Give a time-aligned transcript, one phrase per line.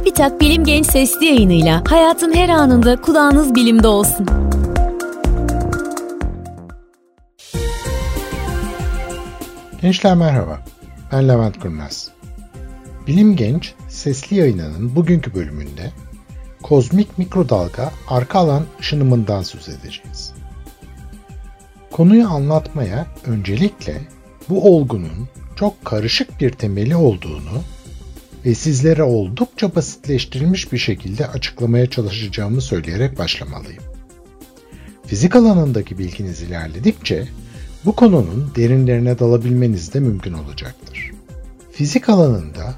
[0.00, 4.26] TÜBİTAK Bilim Genç Sesli yayınıyla hayatın her anında kulağınız bilimde olsun.
[9.82, 10.60] Gençler merhaba,
[11.12, 12.10] ben Levent Kurnaz.
[13.06, 15.92] Bilim Genç Sesli yayınının bugünkü bölümünde
[16.62, 20.32] kozmik mikrodalga arka alan ışınımından söz edeceğiz.
[21.90, 24.00] Konuyu anlatmaya öncelikle
[24.48, 27.62] bu olgunun çok karışık bir temeli olduğunu
[28.44, 33.82] ve sizlere oldukça basitleştirilmiş bir şekilde açıklamaya çalışacağımı söyleyerek başlamalıyım.
[35.06, 37.28] Fizik alanındaki bilginiz ilerledikçe
[37.84, 41.10] bu konunun derinlerine dalabilmeniz de mümkün olacaktır.
[41.72, 42.74] Fizik alanında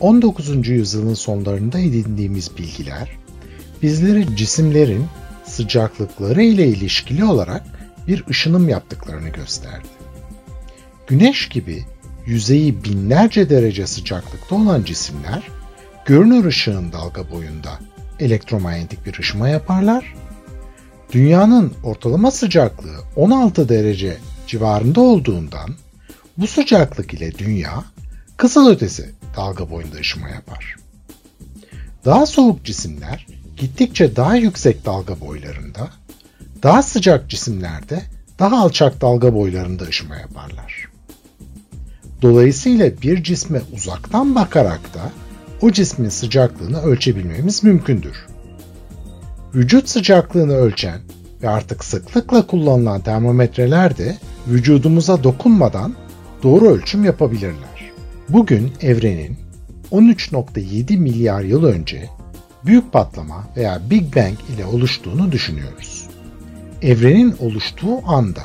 [0.00, 0.68] 19.
[0.68, 3.18] yüzyılın sonlarında edindiğimiz bilgiler
[3.82, 5.06] bizlere cisimlerin
[5.44, 7.62] sıcaklıkları ile ilişkili olarak
[8.06, 9.88] bir ışınım yaptıklarını gösterdi.
[11.06, 11.84] Güneş gibi
[12.28, 15.42] yüzeyi binlerce derece sıcaklıkta olan cisimler
[16.04, 17.78] görünür ışığın dalga boyunda
[18.20, 20.14] elektromanyetik bir ışıma yaparlar.
[21.12, 25.74] Dünyanın ortalama sıcaklığı 16 derece civarında olduğundan
[26.38, 27.84] bu sıcaklık ile dünya
[28.36, 30.76] kızılötesi dalga boyunda ışıma yapar.
[32.04, 35.88] Daha soğuk cisimler gittikçe daha yüksek dalga boylarında,
[36.62, 38.02] daha sıcak cisimlerde
[38.38, 40.97] daha alçak dalga boylarında ışıma yaparlar.
[42.22, 45.12] Dolayısıyla bir cisme uzaktan bakarak da
[45.62, 48.26] o cismin sıcaklığını ölçebilmemiz mümkündür.
[49.54, 51.00] Vücut sıcaklığını ölçen
[51.42, 54.16] ve artık sıklıkla kullanılan termometreler de
[54.48, 55.94] vücudumuza dokunmadan
[56.42, 57.92] doğru ölçüm yapabilirler.
[58.28, 59.36] Bugün evrenin
[59.92, 62.08] 13.7 milyar yıl önce
[62.66, 66.06] büyük patlama veya Big Bang ile oluştuğunu düşünüyoruz.
[66.82, 68.42] Evrenin oluştuğu anda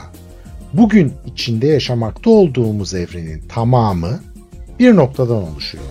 [0.74, 4.20] bugün içinde yaşamakta olduğumuz evrenin tamamı
[4.80, 5.88] bir noktadan oluşuyordu.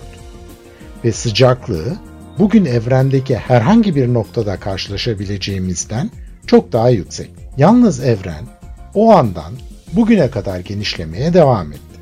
[1.05, 1.97] Ve sıcaklığı
[2.39, 6.11] bugün evrendeki herhangi bir noktada karşılaşabileceğimizden
[6.47, 7.29] çok daha yüksek.
[7.57, 8.45] Yalnız evren
[8.93, 9.53] o andan
[9.93, 11.99] bugüne kadar genişlemeye devam etti.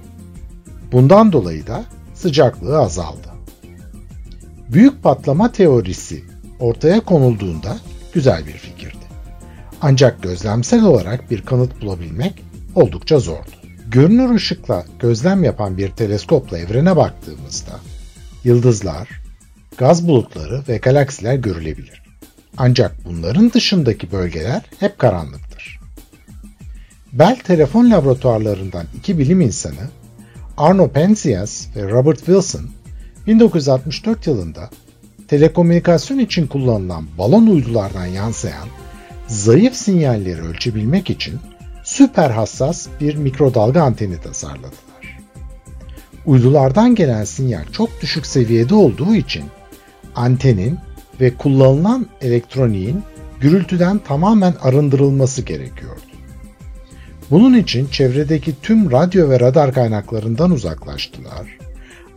[0.92, 3.28] Bundan dolayı da sıcaklığı azaldı.
[4.70, 6.24] Büyük patlama teorisi
[6.60, 7.78] ortaya konulduğunda
[8.14, 8.96] güzel bir fikirdi.
[9.82, 12.44] Ancak gözlemsel olarak bir kanıt bulabilmek
[12.76, 13.50] oldukça zordu.
[13.88, 17.80] Görünür ışıkla gözlem yapan bir teleskopla evrene baktığımızda
[18.44, 19.10] yıldızlar,
[19.78, 22.02] gaz bulutları ve galaksiler görülebilir.
[22.58, 25.80] Ancak bunların dışındaki bölgeler hep karanlıktır.
[27.14, 29.90] Bell telefon laboratuvarlarından iki bilim insanı
[30.58, 32.70] Arno Penzias ve Robert Wilson
[33.28, 34.70] 1964 yılında
[35.28, 38.68] telekomünikasyon için kullanılan balon uydulardan yansıyan
[39.28, 41.40] zayıf sinyalleri ölçebilmek için
[41.92, 45.20] süper hassas bir mikrodalga anteni tasarladılar.
[46.26, 49.44] Uydulardan gelen sinyal çok düşük seviyede olduğu için
[50.16, 50.80] antenin
[51.22, 53.04] ve kullanılan elektroniğin
[53.42, 56.02] gürültüden tamamen arındırılması gerekiyordu.
[57.32, 61.58] Bunun için çevredeki tüm radyo ve radar kaynaklarından uzaklaştılar.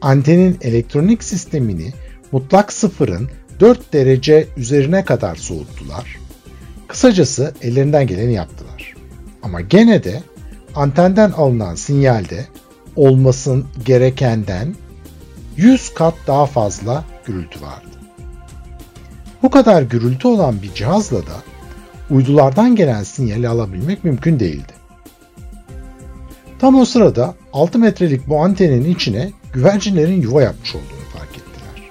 [0.00, 1.92] Antenin elektronik sistemini
[2.32, 3.28] mutlak sıfırın
[3.60, 6.18] 4 derece üzerine kadar soğuttular.
[6.88, 8.93] Kısacası ellerinden geleni yaptılar.
[9.44, 10.22] Ama gene de
[10.74, 12.46] antenden alınan sinyalde
[12.96, 14.74] olmasın gerekenden
[15.56, 17.86] 100 kat daha fazla gürültü vardı.
[19.42, 21.42] Bu kadar gürültü olan bir cihazla da
[22.10, 24.72] uydulardan gelen sinyali alabilmek mümkün değildi.
[26.58, 31.90] Tam o sırada 6 metrelik bu antenin içine güvercinlerin yuva yapmış olduğunu fark ettiler.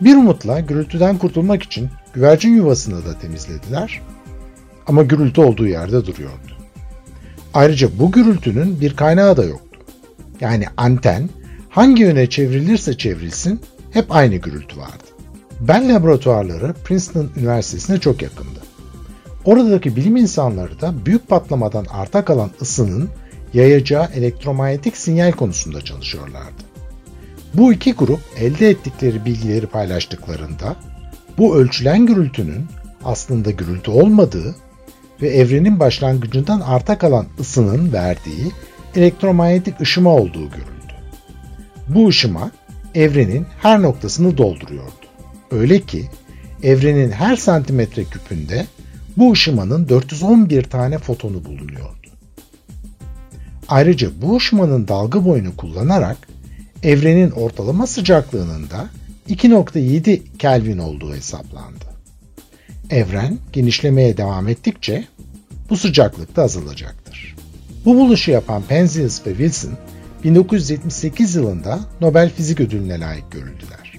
[0.00, 4.02] Bir umutla gürültüden kurtulmak için güvercin yuvasını da temizlediler
[4.86, 6.56] ama gürültü olduğu yerde duruyordu.
[7.56, 9.80] Ayrıca bu gürültünün bir kaynağı da yoktu.
[10.40, 11.28] Yani anten
[11.68, 15.04] hangi yöne çevrilirse çevrilsin hep aynı gürültü vardı.
[15.60, 18.60] Bell laboratuvarları Princeton Üniversitesi'ne çok yakındı.
[19.44, 23.08] Oradaki bilim insanları da büyük patlamadan arta kalan ısının
[23.54, 26.62] yayacağı elektromanyetik sinyal konusunda çalışıyorlardı.
[27.54, 30.76] Bu iki grup elde ettikleri bilgileri paylaştıklarında
[31.38, 32.66] bu ölçülen gürültünün
[33.04, 34.54] aslında gürültü olmadığı
[35.22, 38.52] ve evrenin başlangıcından arta kalan ısının verdiği
[38.96, 40.94] elektromanyetik ışıma olduğu görüldü.
[41.88, 42.50] Bu ışıma
[42.94, 45.06] evrenin her noktasını dolduruyordu.
[45.50, 46.04] Öyle ki
[46.62, 48.66] evrenin her santimetre küpünde
[49.16, 52.06] bu ışımanın 411 tane fotonu bulunuyordu.
[53.68, 56.16] Ayrıca bu ışımanın dalga boyunu kullanarak
[56.82, 58.88] evrenin ortalama sıcaklığının da
[59.28, 61.95] 2.7 Kelvin olduğu hesaplandı.
[62.90, 65.04] Evren genişlemeye devam ettikçe
[65.70, 67.36] bu sıcaklık da azalacaktır.
[67.84, 69.72] Bu buluşu yapan Penzias ve Wilson
[70.24, 73.98] 1978 yılında Nobel Fizik Ödülü'ne layık görüldüler.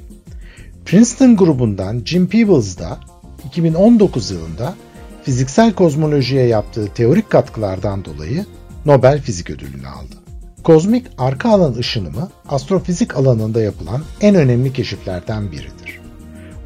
[0.85, 2.99] Princeton grubundan Jim Peebles da
[3.47, 4.75] 2019 yılında
[5.23, 8.45] fiziksel kozmolojiye yaptığı teorik katkılardan dolayı
[8.85, 10.15] Nobel Fizik Ödülünü aldı.
[10.63, 16.06] Kozmik arka alan ışınımı astrofizik alanında yapılan en önemli keşiflerden biridir.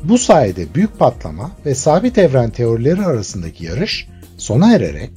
[0.03, 4.07] Bu sayede büyük patlama ve sabit evren teorileri arasındaki yarış
[4.37, 5.11] sona ererek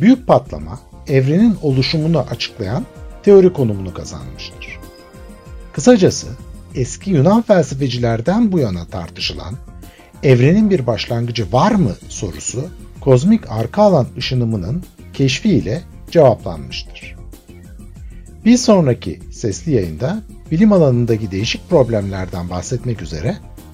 [0.00, 2.86] büyük patlama evrenin oluşumunu açıklayan
[3.22, 4.78] teori konumunu kazanmıştır.
[5.72, 6.26] Kısacası
[6.74, 9.54] eski Yunan felsefecilerden bu yana tartışılan
[10.22, 12.64] evrenin bir başlangıcı var mı sorusu
[13.00, 17.16] kozmik arka alan ışınımının keşfiyle cevaplanmıştır.
[18.44, 23.36] Bir sonraki sesli yayında bilim alanındaki değişik problemlerden bahsetmek üzere,